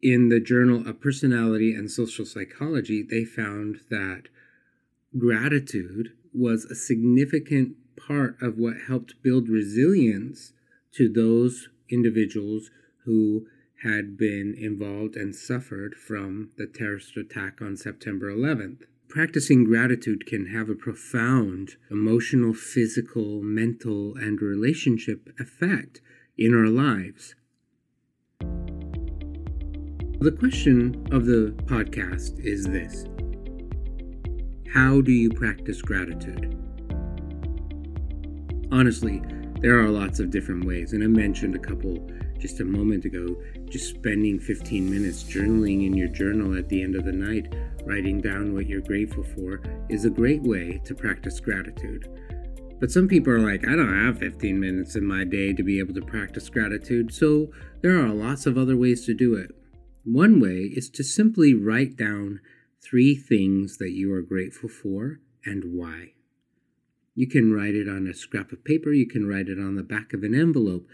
in 0.01 0.29
the 0.29 0.39
Journal 0.39 0.87
of 0.87 1.01
Personality 1.01 1.73
and 1.73 1.91
Social 1.91 2.25
Psychology, 2.25 3.03
they 3.03 3.25
found 3.25 3.81
that 3.89 4.23
gratitude 5.17 6.13
was 6.33 6.65
a 6.65 6.75
significant 6.75 7.75
part 7.97 8.41
of 8.41 8.57
what 8.57 8.87
helped 8.87 9.21
build 9.21 9.49
resilience 9.49 10.53
to 10.93 11.09
those 11.09 11.69
individuals 11.89 12.71
who 13.05 13.47
had 13.83 14.17
been 14.17 14.55
involved 14.57 15.15
and 15.15 15.35
suffered 15.35 15.95
from 15.95 16.51
the 16.57 16.65
terrorist 16.65 17.17
attack 17.17 17.61
on 17.61 17.75
September 17.75 18.33
11th. 18.33 18.83
Practicing 19.09 19.65
gratitude 19.65 20.25
can 20.25 20.47
have 20.47 20.69
a 20.69 20.75
profound 20.75 21.75
emotional, 21.91 22.53
physical, 22.53 23.41
mental, 23.43 24.15
and 24.15 24.41
relationship 24.41 25.29
effect 25.37 26.01
in 26.37 26.53
our 26.53 26.67
lives. 26.67 27.35
The 30.19 30.31
question 30.31 31.05
of 31.11 31.25
the 31.25 31.53
podcast 31.65 32.39
is 32.39 32.65
this 32.65 33.05
How 34.73 35.01
do 35.01 35.11
you 35.11 35.29
practice 35.29 35.81
gratitude? 35.81 36.57
Honestly, 38.71 39.21
there 39.63 39.79
are 39.79 39.87
lots 39.87 40.19
of 40.19 40.29
different 40.29 40.65
ways, 40.65 40.91
and 40.91 41.01
I 41.01 41.07
mentioned 41.07 41.55
a 41.55 41.59
couple 41.59 42.05
just 42.37 42.59
a 42.59 42.65
moment 42.65 43.05
ago, 43.05 43.41
just 43.69 43.95
spending 43.95 44.37
15 44.37 44.91
minutes 44.91 45.23
journaling 45.23 45.85
in 45.85 45.93
your 45.93 46.09
journal 46.09 46.57
at 46.57 46.67
the 46.67 46.83
end 46.83 46.97
of 46.97 47.05
the 47.05 47.13
night, 47.13 47.55
writing 47.85 48.19
down 48.19 48.53
what 48.53 48.67
you're 48.67 48.81
grateful 48.81 49.23
for, 49.23 49.61
is 49.87 50.03
a 50.03 50.09
great 50.09 50.41
way 50.43 50.81
to 50.83 50.93
practice 50.93 51.39
gratitude. 51.39 52.09
But 52.81 52.91
some 52.91 53.07
people 53.07 53.31
are 53.31 53.39
like, 53.39 53.65
I 53.65 53.77
don't 53.77 54.05
have 54.05 54.19
15 54.19 54.59
minutes 54.59 54.97
in 54.97 55.05
my 55.05 55.23
day 55.23 55.53
to 55.53 55.63
be 55.63 55.79
able 55.79 55.93
to 55.93 56.01
practice 56.01 56.49
gratitude, 56.49 57.13
so 57.13 57.49
there 57.81 57.97
are 57.97 58.09
lots 58.09 58.45
of 58.45 58.57
other 58.57 58.75
ways 58.75 59.05
to 59.05 59.13
do 59.13 59.33
it. 59.35 59.51
One 60.03 60.41
way 60.41 60.73
is 60.75 60.89
to 60.89 61.05
simply 61.05 61.53
write 61.53 61.95
down 61.95 62.41
three 62.83 63.15
things 63.15 63.77
that 63.77 63.91
you 63.91 64.13
are 64.13 64.21
grateful 64.21 64.67
for 64.67 65.21
and 65.45 65.63
why. 65.73 66.15
You 67.15 67.27
can 67.27 67.53
write 67.53 67.75
it 67.75 67.87
on 67.87 68.07
a 68.07 68.13
scrap 68.13 68.51
of 68.51 68.63
paper, 68.63 68.91
you 68.91 69.07
can 69.07 69.27
write 69.27 69.47
it 69.47 69.59
on 69.59 69.75
the 69.75 69.83
back 69.83 70.13
of 70.13 70.23
an 70.23 70.33
envelope, 70.33 70.87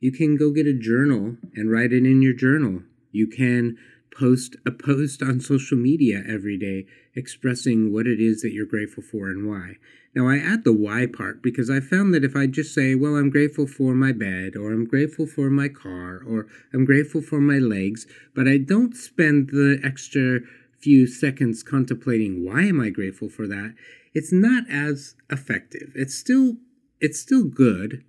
you 0.00 0.12
can 0.12 0.36
go 0.36 0.50
get 0.50 0.66
a 0.66 0.78
journal 0.78 1.36
and 1.54 1.70
write 1.70 1.92
it 1.92 2.04
in 2.04 2.22
your 2.22 2.34
journal. 2.34 2.82
You 3.10 3.26
can 3.26 3.76
post 4.16 4.56
a 4.66 4.70
post 4.70 5.22
on 5.22 5.40
social 5.40 5.76
media 5.76 6.22
every 6.28 6.58
day 6.58 6.86
expressing 7.16 7.92
what 7.92 8.06
it 8.06 8.20
is 8.20 8.42
that 8.42 8.52
you're 8.52 8.66
grateful 8.66 9.02
for 9.02 9.28
and 9.28 9.48
why. 9.48 9.74
Now, 10.14 10.28
I 10.28 10.38
add 10.38 10.62
the 10.62 10.72
why 10.72 11.06
part 11.06 11.42
because 11.42 11.68
I 11.68 11.80
found 11.80 12.14
that 12.14 12.24
if 12.24 12.36
I 12.36 12.46
just 12.46 12.72
say, 12.72 12.94
well, 12.94 13.16
I'm 13.16 13.30
grateful 13.30 13.66
for 13.66 13.94
my 13.94 14.12
bed, 14.12 14.54
or 14.56 14.72
I'm 14.72 14.86
grateful 14.86 15.26
for 15.26 15.50
my 15.50 15.68
car, 15.68 16.22
or 16.24 16.46
I'm 16.72 16.84
grateful 16.84 17.20
for 17.20 17.40
my 17.40 17.58
legs, 17.58 18.06
but 18.34 18.46
I 18.46 18.58
don't 18.58 18.94
spend 18.94 19.48
the 19.48 19.80
extra 19.82 20.40
few 20.78 21.06
seconds 21.06 21.62
contemplating 21.62 22.44
why 22.44 22.62
am 22.62 22.80
I 22.80 22.90
grateful 22.90 23.28
for 23.28 23.48
that, 23.48 23.74
it's 24.14 24.32
not 24.32 24.64
as 24.70 25.16
effective. 25.30 25.92
It's 25.94 26.14
still 26.14 26.56
it's 27.00 27.20
still 27.20 27.44
good, 27.44 28.04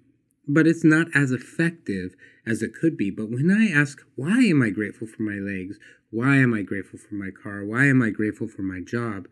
but 0.48 0.68
it's 0.68 0.84
not 0.84 1.08
as 1.14 1.32
effective 1.32 2.16
as 2.46 2.62
it 2.62 2.74
could 2.74 2.96
be. 2.96 3.10
But 3.10 3.30
when 3.30 3.52
I 3.52 3.68
ask, 3.68 4.00
why 4.16 4.44
am 4.44 4.62
I 4.62 4.70
grateful 4.70 5.08
for 5.08 5.24
my 5.24 5.36
legs? 5.36 5.78
Why 6.12 6.38
am 6.38 6.54
I 6.54 6.62
grateful 6.62 7.00
for 7.00 7.16
my 7.16 7.32
car? 7.32 7.66
Why 7.66 7.88
am 7.88 8.02
I 8.02 8.12
grateful 8.12 8.48
for 8.48 8.62
my 8.62 8.80
job? 8.80 9.28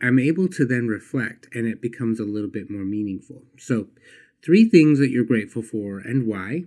I'm 0.00 0.18
able 0.18 0.48
to 0.48 0.64
then 0.64 0.86
reflect 0.86 1.48
and 1.52 1.66
it 1.66 1.82
becomes 1.82 2.20
a 2.20 2.24
little 2.24 2.48
bit 2.48 2.70
more 2.70 2.84
meaningful. 2.84 3.42
So, 3.58 3.88
three 4.42 4.68
things 4.68 5.00
that 5.00 5.10
you're 5.10 5.24
grateful 5.24 5.62
for 5.62 5.98
and 5.98 6.26
why. 6.26 6.64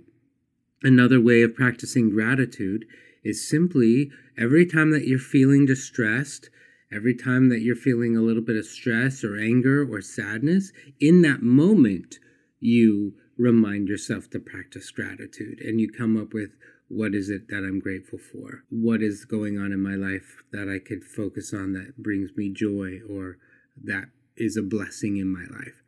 Another 0.83 1.21
way 1.21 1.41
of 1.41 1.55
practicing 1.55 2.09
gratitude 2.09 2.85
is 3.23 3.47
simply 3.47 4.11
every 4.37 4.65
time 4.65 4.91
that 4.91 5.07
you're 5.07 5.19
feeling 5.19 5.65
distressed, 5.65 6.49
every 6.93 7.15
time 7.15 7.49
that 7.49 7.61
you're 7.61 7.75
feeling 7.75 8.15
a 8.15 8.21
little 8.21 8.41
bit 8.41 8.57
of 8.57 8.65
stress 8.65 9.23
or 9.23 9.37
anger 9.37 9.87
or 9.89 10.01
sadness, 10.01 10.71
in 10.99 11.21
that 11.21 11.41
moment, 11.41 12.19
you 12.59 13.13
remind 13.37 13.87
yourself 13.87 14.29
to 14.29 14.39
practice 14.39 14.91
gratitude 14.91 15.59
and 15.61 15.79
you 15.79 15.89
come 15.89 16.15
up 16.15 16.33
with 16.33 16.51
what 16.87 17.15
is 17.15 17.29
it 17.29 17.47
that 17.47 17.63
I'm 17.63 17.79
grateful 17.79 18.19
for? 18.19 18.63
What 18.69 19.01
is 19.01 19.23
going 19.23 19.57
on 19.57 19.71
in 19.71 19.81
my 19.81 19.95
life 19.95 20.43
that 20.51 20.67
I 20.67 20.79
could 20.79 21.05
focus 21.05 21.53
on 21.53 21.73
that 21.73 21.97
brings 21.97 22.31
me 22.35 22.51
joy 22.53 22.99
or 23.09 23.37
that 23.83 24.09
is 24.35 24.57
a 24.57 24.61
blessing 24.61 25.17
in 25.17 25.27
my 25.27 25.45
life? 25.57 25.80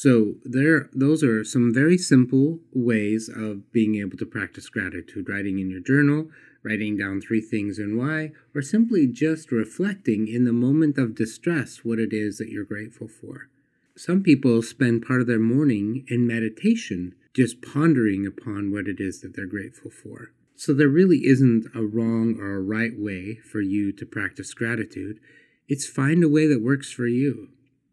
So 0.00 0.36
there 0.44 0.88
those 0.94 1.22
are 1.22 1.44
some 1.44 1.74
very 1.74 1.98
simple 1.98 2.60
ways 2.72 3.28
of 3.28 3.70
being 3.70 3.96
able 3.96 4.16
to 4.16 4.24
practice 4.24 4.70
gratitude, 4.70 5.28
writing 5.28 5.58
in 5.58 5.68
your 5.68 5.82
journal, 5.82 6.30
writing 6.62 6.96
down 6.96 7.20
three 7.20 7.42
things 7.42 7.78
and 7.78 7.98
why, 7.98 8.32
or 8.54 8.62
simply 8.62 9.06
just 9.06 9.52
reflecting 9.52 10.26
in 10.26 10.46
the 10.46 10.54
moment 10.54 10.96
of 10.96 11.14
distress 11.14 11.84
what 11.84 11.98
it 11.98 12.14
is 12.14 12.38
that 12.38 12.48
you're 12.48 12.64
grateful 12.64 13.08
for. 13.08 13.50
Some 13.94 14.22
people 14.22 14.62
spend 14.62 15.04
part 15.06 15.20
of 15.20 15.26
their 15.26 15.38
morning 15.38 16.06
in 16.08 16.26
meditation, 16.26 17.14
just 17.34 17.60
pondering 17.60 18.24
upon 18.24 18.72
what 18.72 18.88
it 18.88 19.00
is 19.00 19.20
that 19.20 19.36
they're 19.36 19.44
grateful 19.44 19.90
for. 19.90 20.32
So 20.56 20.72
there 20.72 20.88
really 20.88 21.26
isn't 21.26 21.66
a 21.74 21.82
wrong 21.82 22.38
or 22.40 22.54
a 22.54 22.62
right 22.62 22.98
way 22.98 23.34
for 23.34 23.60
you 23.60 23.92
to 23.92 24.06
practice 24.06 24.54
gratitude. 24.54 25.20
It's 25.68 25.86
find 25.86 26.24
a 26.24 26.28
way 26.36 26.46
that 26.46 26.62
works 26.62 26.90
for 26.90 27.06
you. 27.06 27.50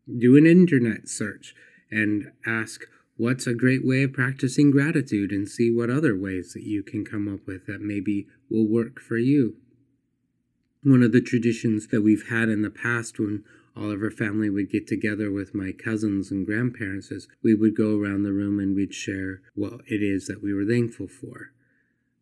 Do 0.08 0.38
an 0.38 0.46
internet 0.46 1.10
search 1.10 1.54
and 1.92 2.32
ask, 2.46 2.82
what's 3.18 3.48
a 3.48 3.54
great 3.54 3.86
way 3.86 4.04
of 4.04 4.14
practicing 4.14 4.72
gratitude 4.72 5.32
and 5.32 5.50
see 5.50 5.72
what 5.72 5.90
other 5.90 6.18
ways 6.18 6.54
that 6.54 6.64
you 6.64 6.84
can 6.84 7.04
come 7.04 7.28
up 7.28 7.46
with 7.48 7.66
that 7.66 7.82
maybe 7.82 8.28
will 8.50 8.68
work 8.68 9.00
for 9.00 9.18
you. 9.18 9.56
One 10.84 11.04
of 11.04 11.12
the 11.12 11.22
traditions 11.22 11.88
that 11.88 12.02
we've 12.02 12.30
had 12.30 12.50
in 12.50 12.62
the 12.62 12.70
past 12.70 13.20
when 13.20 13.44
all 13.76 13.92
of 13.92 14.02
our 14.02 14.12
family 14.12 14.50
would 14.50 14.72
get 14.72 14.88
together 14.88 15.32
with 15.32 15.54
my 15.54 15.72
cousins 15.72 16.32
and 16.32 16.46
grandparents 16.46 17.12
is 17.12 17.28
we 17.44 17.54
would 17.54 17.76
go 17.76 18.00
around 18.00 18.24
the 18.24 18.34
room 18.34 18.60
and 18.60 18.76
we'd 18.76 18.94
share 18.94 19.42
what 19.56 19.82
it 19.88 20.02
is 20.02 20.28
that 20.28 20.42
we 20.42 20.54
were 20.54 20.66
thankful 20.66 21.08
for. 21.08 21.52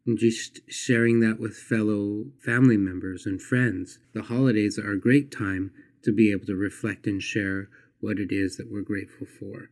And 0.06 0.18
just 0.18 0.60
sharing 0.68 1.20
that 1.22 1.40
with 1.40 1.56
fellow 1.56 2.26
family 2.44 2.78
members 2.78 3.26
and 3.26 3.42
friends. 3.42 4.00
The 4.14 4.24
holidays 4.24 4.78
are 4.78 4.92
a 4.92 5.00
great 5.00 5.32
time 5.32 5.72
to 6.04 6.14
be 6.14 6.32
able 6.32 6.46
to 6.46 6.56
reflect 6.56 7.08
and 7.08 7.22
share 7.22 7.70
what 8.06 8.20
it 8.20 8.32
is 8.32 8.56
that 8.58 8.72
we're 8.72 8.82
grateful 8.82 9.26
for. 9.26 9.70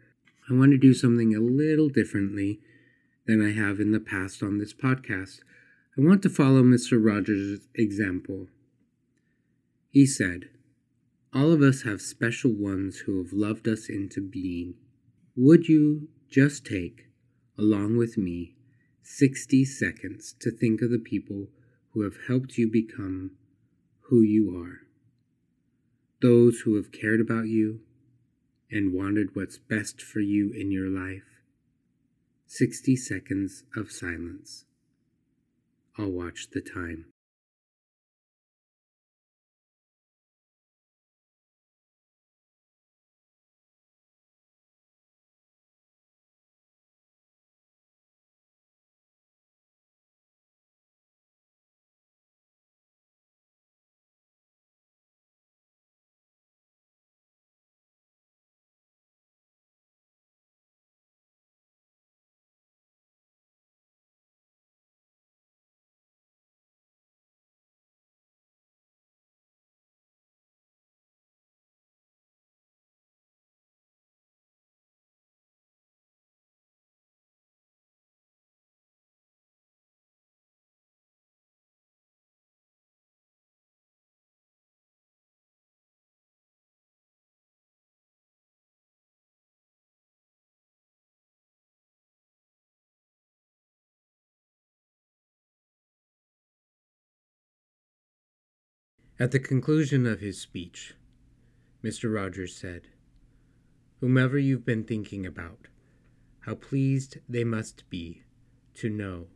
I 0.50 0.54
want 0.54 0.72
to 0.72 0.78
do 0.80 0.96
something 0.96 1.36
a 1.36 1.40
little 1.40 1.88
differently 1.88 2.60
than 3.28 3.46
I 3.46 3.52
have 3.52 3.80
in 3.80 3.92
the 3.92 4.00
past 4.00 4.42
on 4.42 4.58
this 4.58 4.74
podcast. 4.74 5.42
I 5.96 6.02
want 6.02 6.24
to 6.24 6.30
follow 6.30 6.64
Mr. 6.64 7.00
Rogers' 7.00 7.68
example. 7.76 8.48
He 9.92 10.08
said, 10.08 10.50
all 11.32 11.52
of 11.52 11.62
us 11.62 11.84
have 11.84 12.02
special 12.02 12.52
ones 12.52 13.04
who 13.06 13.20
have 13.20 13.32
loved 13.32 13.68
us 13.68 13.88
into 13.88 14.20
being. 14.20 14.74
Would 15.36 15.68
you 15.68 16.10
just 16.30 16.66
take, 16.66 17.10
along 17.58 17.98
with 17.98 18.18
me, 18.18 18.56
60 19.04 19.64
seconds 19.66 20.36
to 20.40 20.50
think 20.50 20.82
of 20.82 20.90
the 20.90 20.98
people 20.98 21.50
who 21.92 22.02
have 22.02 22.18
helped 22.28 22.58
you 22.58 22.70
become 22.70 23.32
who 24.10 24.22
you 24.22 24.56
are? 24.58 24.82
Those 26.22 26.62
who 26.62 26.76
have 26.76 26.92
cared 26.92 27.22
about 27.22 27.48
you 27.48 27.82
and 28.74 28.94
wanted 28.94 29.36
what's 29.36 29.58
best 29.58 30.02
for 30.02 30.20
you 30.20 30.52
in 30.52 30.72
your 30.72 30.90
life? 30.90 31.24
60 32.48 32.96
seconds 32.96 33.64
of 33.76 33.92
silence. 33.92 34.66
I'll 35.98 36.12
watch 36.12 36.48
the 36.52 36.62
time. 36.62 37.13
At 99.24 99.32
the 99.32 99.40
conclusion 99.40 100.06
of 100.06 100.20
his 100.20 100.38
speech, 100.38 100.96
Mr. 101.82 102.14
Rogers 102.14 102.54
said, 102.54 102.90
Whomever 104.02 104.38
you've 104.38 104.66
been 104.66 104.84
thinking 104.84 105.26
about, 105.26 105.70
how 106.42 106.56
pleased 106.56 107.20
they 107.30 107.46
must 107.46 107.90
be 107.90 108.24
to 108.74 108.90
know 108.90 109.28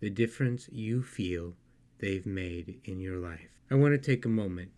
the 0.00 0.08
difference 0.08 0.70
you 0.72 1.02
feel 1.02 1.54
they've 1.98 2.24
made 2.24 2.80
in 2.84 2.98
your 2.98 3.18
life. 3.18 3.50
I 3.70 3.74
want 3.74 3.92
to 3.92 3.98
take 3.98 4.24
a 4.24 4.30
moment 4.30 4.72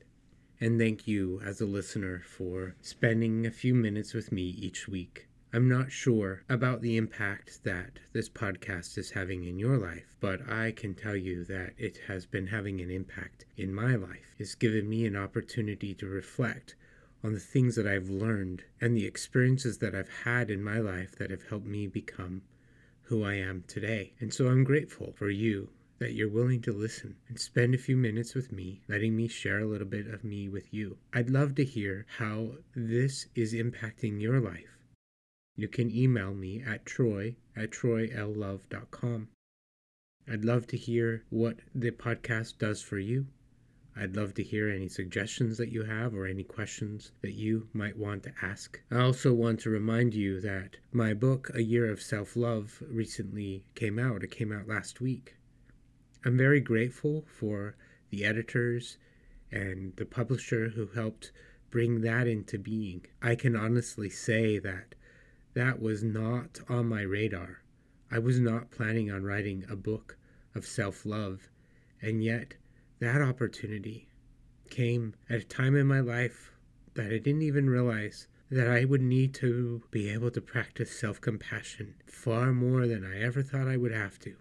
and 0.61 0.77
thank 0.77 1.07
you 1.07 1.41
as 1.45 1.61
a 1.61 1.65
listener 1.65 2.25
for 2.27 2.75
spending 2.81 3.47
a 3.47 3.53
few 3.53 3.77
minutes 3.77 4.13
with 4.13 4.33
me 4.33 4.43
each 4.43 4.89
week. 4.89 5.28
I'm 5.59 5.69
not 5.69 5.91
sure 5.91 6.45
about 6.49 6.83
the 6.83 6.97
impact 6.97 7.65
that 7.65 7.99
this 8.13 8.29
podcast 8.29 8.97
is 8.97 9.11
having 9.11 9.43
in 9.43 9.59
your 9.59 9.77
life, 9.77 10.15
but 10.21 10.49
I 10.49 10.71
can 10.71 10.95
tell 10.95 11.17
you 11.17 11.43
that 11.47 11.75
it 11.77 11.99
has 12.07 12.27
been 12.27 12.47
having 12.47 12.81
an 12.81 12.93
impact 12.93 13.45
in 13.57 13.75
my 13.75 13.97
life. 13.97 14.37
It's 14.39 14.55
given 14.55 14.89
me 14.89 15.05
an 15.05 15.17
opportunity 15.17 15.95
to 15.95 16.07
reflect 16.07 16.77
on 17.25 17.33
the 17.33 17.41
things 17.41 17.75
that 17.75 17.89
I've 17.89 18.09
learned 18.09 18.63
and 18.81 18.97
the 18.97 19.05
experiences 19.05 19.79
that 19.79 19.97
I've 19.97 20.23
had 20.23 20.49
in 20.49 20.63
my 20.63 20.79
life 20.79 21.17
that 21.17 21.33
have 21.33 21.49
helped 21.49 21.67
me 21.67 21.89
become 21.89 22.43
who 23.03 23.25
I 23.25 23.35
am 23.35 23.65
today. 23.67 24.13
And 24.21 24.33
so 24.33 24.47
I'm 24.47 24.63
grateful 24.63 25.13
for 25.17 25.29
you 25.29 25.71
that 25.99 26.13
you're 26.13 26.29
willing 26.29 26.63
to 26.63 26.73
listen 26.73 27.17
and 27.29 27.41
spend 27.41 27.75
a 27.75 27.79
few 27.79 27.97
minutes 27.97 28.33
with 28.33 28.53
me, 28.53 28.81
letting 28.87 29.17
me 29.17 29.27
share 29.27 29.59
a 29.59 29.67
little 29.67 29.89
bit 29.89 30.07
of 30.07 30.23
me 30.23 30.49
with 30.49 30.73
you. 30.73 30.99
I'd 31.13 31.31
love 31.31 31.57
to 31.57 31.65
hear 31.65 32.07
how 32.19 32.51
this 32.77 33.27
is 33.35 33.55
impacting 33.55 34.21
your 34.21 34.39
life 34.39 34.78
you 35.59 35.67
can 35.67 35.91
email 35.91 36.33
me 36.33 36.63
at 36.63 36.87
troy 36.87 37.35
at 37.57 37.73
troyllove.com. 37.73 39.29
I'd 40.31 40.45
love 40.45 40.69
to 40.69 40.77
hear 40.77 41.25
what 41.31 41.59
the 41.75 41.91
podcast 41.91 42.59
does 42.59 42.81
for 42.81 43.01
you. 43.01 43.27
I'd 43.97 44.15
love 44.15 44.35
to 44.35 44.45
hear 44.45 44.71
any 44.71 44.87
suggestions 44.87 45.59
that 45.59 45.73
you 45.73 45.83
have 45.83 46.15
or 46.15 46.27
any 46.27 46.45
questions 46.45 47.11
that 47.23 47.33
you 47.33 47.67
might 47.73 47.99
want 47.99 48.23
to 48.23 48.33
ask. 48.41 48.81
I 48.89 49.01
also 49.01 49.35
want 49.35 49.59
to 49.61 49.71
remind 49.71 50.15
you 50.15 50.41
that 50.43 50.77
my 50.93 51.13
book, 51.13 51.51
A 51.53 51.63
Year 51.65 51.91
of 51.91 52.01
Self 52.01 52.37
Love, 52.37 52.81
recently 52.89 53.65
came 53.75 53.99
out. 53.99 54.23
It 54.23 54.31
came 54.31 54.53
out 54.53 54.69
last 54.69 55.01
week. 55.01 55.35
I'm 56.25 56.39
very 56.39 56.61
grateful 56.61 57.25
for 57.27 57.75
the 58.11 58.25
editors 58.25 58.97
and 59.51 59.97
the 59.97 60.07
publisher 60.07 60.69
who 60.69 60.87
helped 60.87 61.33
bring 61.69 62.03
that 62.03 62.29
into 62.29 62.59
being. 62.59 63.07
I 63.21 63.35
can 63.35 63.57
honestly 63.57 64.09
say 64.09 64.61
that 64.61 64.95
that 65.55 65.81
was 65.81 66.03
not 66.03 66.61
on 66.69 66.87
my 66.87 67.03
radar. 67.03 67.63
I 68.11 68.19
was 68.19 68.41
not 68.41 68.71
planning 68.71 69.11
on 69.11 69.25
writing 69.25 69.65
a 69.69 69.77
book 69.77 70.17
of 70.55 70.67
self 70.67 71.05
love, 71.05 71.49
and 72.01 72.23
yet 72.23 72.55
that 73.01 73.21
opportunity 73.21 74.09
came 74.71 75.15
at 75.29 75.41
a 75.41 75.45
time 75.45 75.77
in 75.77 75.87
my 75.87 76.01
life 76.01 76.53
that 76.95 77.13
I 77.13 77.19
didn't 77.19 77.43
even 77.43 77.71
realize 77.71 78.27
that 78.51 78.69
I 78.69 78.85
would 78.85 79.03
need 79.03 79.35
to 79.35 79.83
be 79.91 80.09
able 80.09 80.31
to 80.31 80.41
practice 80.41 80.99
self 80.99 81.21
compassion 81.21 81.95
far 82.07 82.53
more 82.53 82.87
than 82.87 83.05
I 83.05 83.21
ever 83.21 83.43
thought 83.43 83.69
I 83.69 83.77
would 83.77 83.93
have 83.93 84.19
to. 84.21 84.37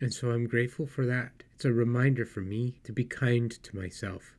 And 0.00 0.14
so 0.14 0.30
I'm 0.30 0.46
grateful 0.46 0.86
for 0.86 1.04
that. 1.06 1.42
It's 1.54 1.64
a 1.64 1.72
reminder 1.72 2.24
for 2.24 2.40
me 2.40 2.80
to 2.84 2.92
be 2.92 3.04
kind 3.04 3.50
to 3.50 3.76
myself. 3.76 4.36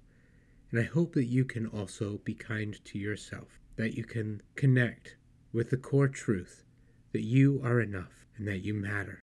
And 0.72 0.80
I 0.80 0.84
hope 0.84 1.14
that 1.14 1.26
you 1.26 1.46
can 1.46 1.68
also 1.68 2.20
be 2.24 2.34
kind 2.34 2.84
to 2.86 2.98
yourself, 2.98 3.60
that 3.76 3.96
you 3.96 4.04
can 4.04 4.42
connect 4.56 5.18
with 5.54 5.70
the 5.70 5.78
core 5.78 6.08
truth 6.08 6.64
that 7.12 7.24
you 7.24 7.62
are 7.64 7.82
enough 7.82 8.26
and 8.38 8.48
that 8.48 8.64
you 8.64 8.74
matter. 8.74 9.20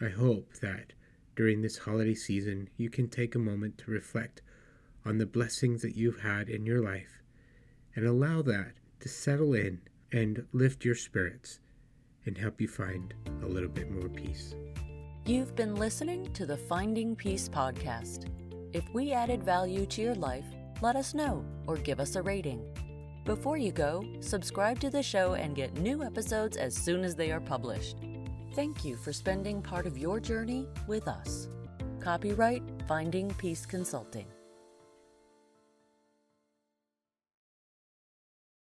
I 0.00 0.08
hope 0.08 0.54
that 0.60 0.92
during 1.36 1.62
this 1.62 1.78
holiday 1.78 2.14
season 2.14 2.68
you 2.76 2.90
can 2.90 3.08
take 3.08 3.34
a 3.34 3.38
moment 3.38 3.78
to 3.78 3.90
reflect 3.90 4.42
on 5.04 5.18
the 5.18 5.26
blessings 5.26 5.82
that 5.82 5.96
you've 5.96 6.20
had 6.20 6.48
in 6.48 6.66
your 6.66 6.82
life 6.82 7.22
and 7.94 8.06
allow 8.06 8.42
that 8.42 8.74
to 9.00 9.08
settle 9.08 9.54
in 9.54 9.80
and 10.12 10.44
lift 10.52 10.84
your 10.84 10.94
spirits 10.94 11.60
and 12.26 12.36
help 12.36 12.60
you 12.60 12.68
find 12.68 13.14
a 13.42 13.46
little 13.46 13.68
bit 13.68 13.90
more 13.90 14.08
peace. 14.08 14.54
You've 15.24 15.54
been 15.54 15.74
listening 15.74 16.32
to 16.32 16.46
the 16.46 16.56
Finding 16.56 17.14
Peace 17.14 17.48
podcast. 17.48 18.28
If 18.72 18.84
we 18.92 19.12
added 19.12 19.42
value 19.42 19.86
to 19.86 20.02
your 20.02 20.14
life, 20.14 20.46
let 20.80 20.96
us 20.96 21.14
know 21.14 21.44
or 21.66 21.76
give 21.76 22.00
us 22.00 22.16
a 22.16 22.22
rating. 22.22 22.62
Before 23.28 23.58
you 23.58 23.72
go, 23.72 24.02
subscribe 24.20 24.80
to 24.80 24.88
the 24.88 25.02
show 25.02 25.34
and 25.34 25.54
get 25.54 25.76
new 25.76 26.02
episodes 26.02 26.56
as 26.56 26.74
soon 26.74 27.04
as 27.04 27.14
they 27.14 27.30
are 27.30 27.42
published. 27.42 27.98
Thank 28.54 28.86
you 28.86 28.96
for 28.96 29.12
spending 29.12 29.60
part 29.60 29.84
of 29.84 29.98
your 29.98 30.18
journey 30.18 30.66
with 30.86 31.06
us. 31.06 31.50
Copyright 32.00 32.62
Finding 32.88 33.28
Peace 33.34 33.66
Consulting. 33.66 34.24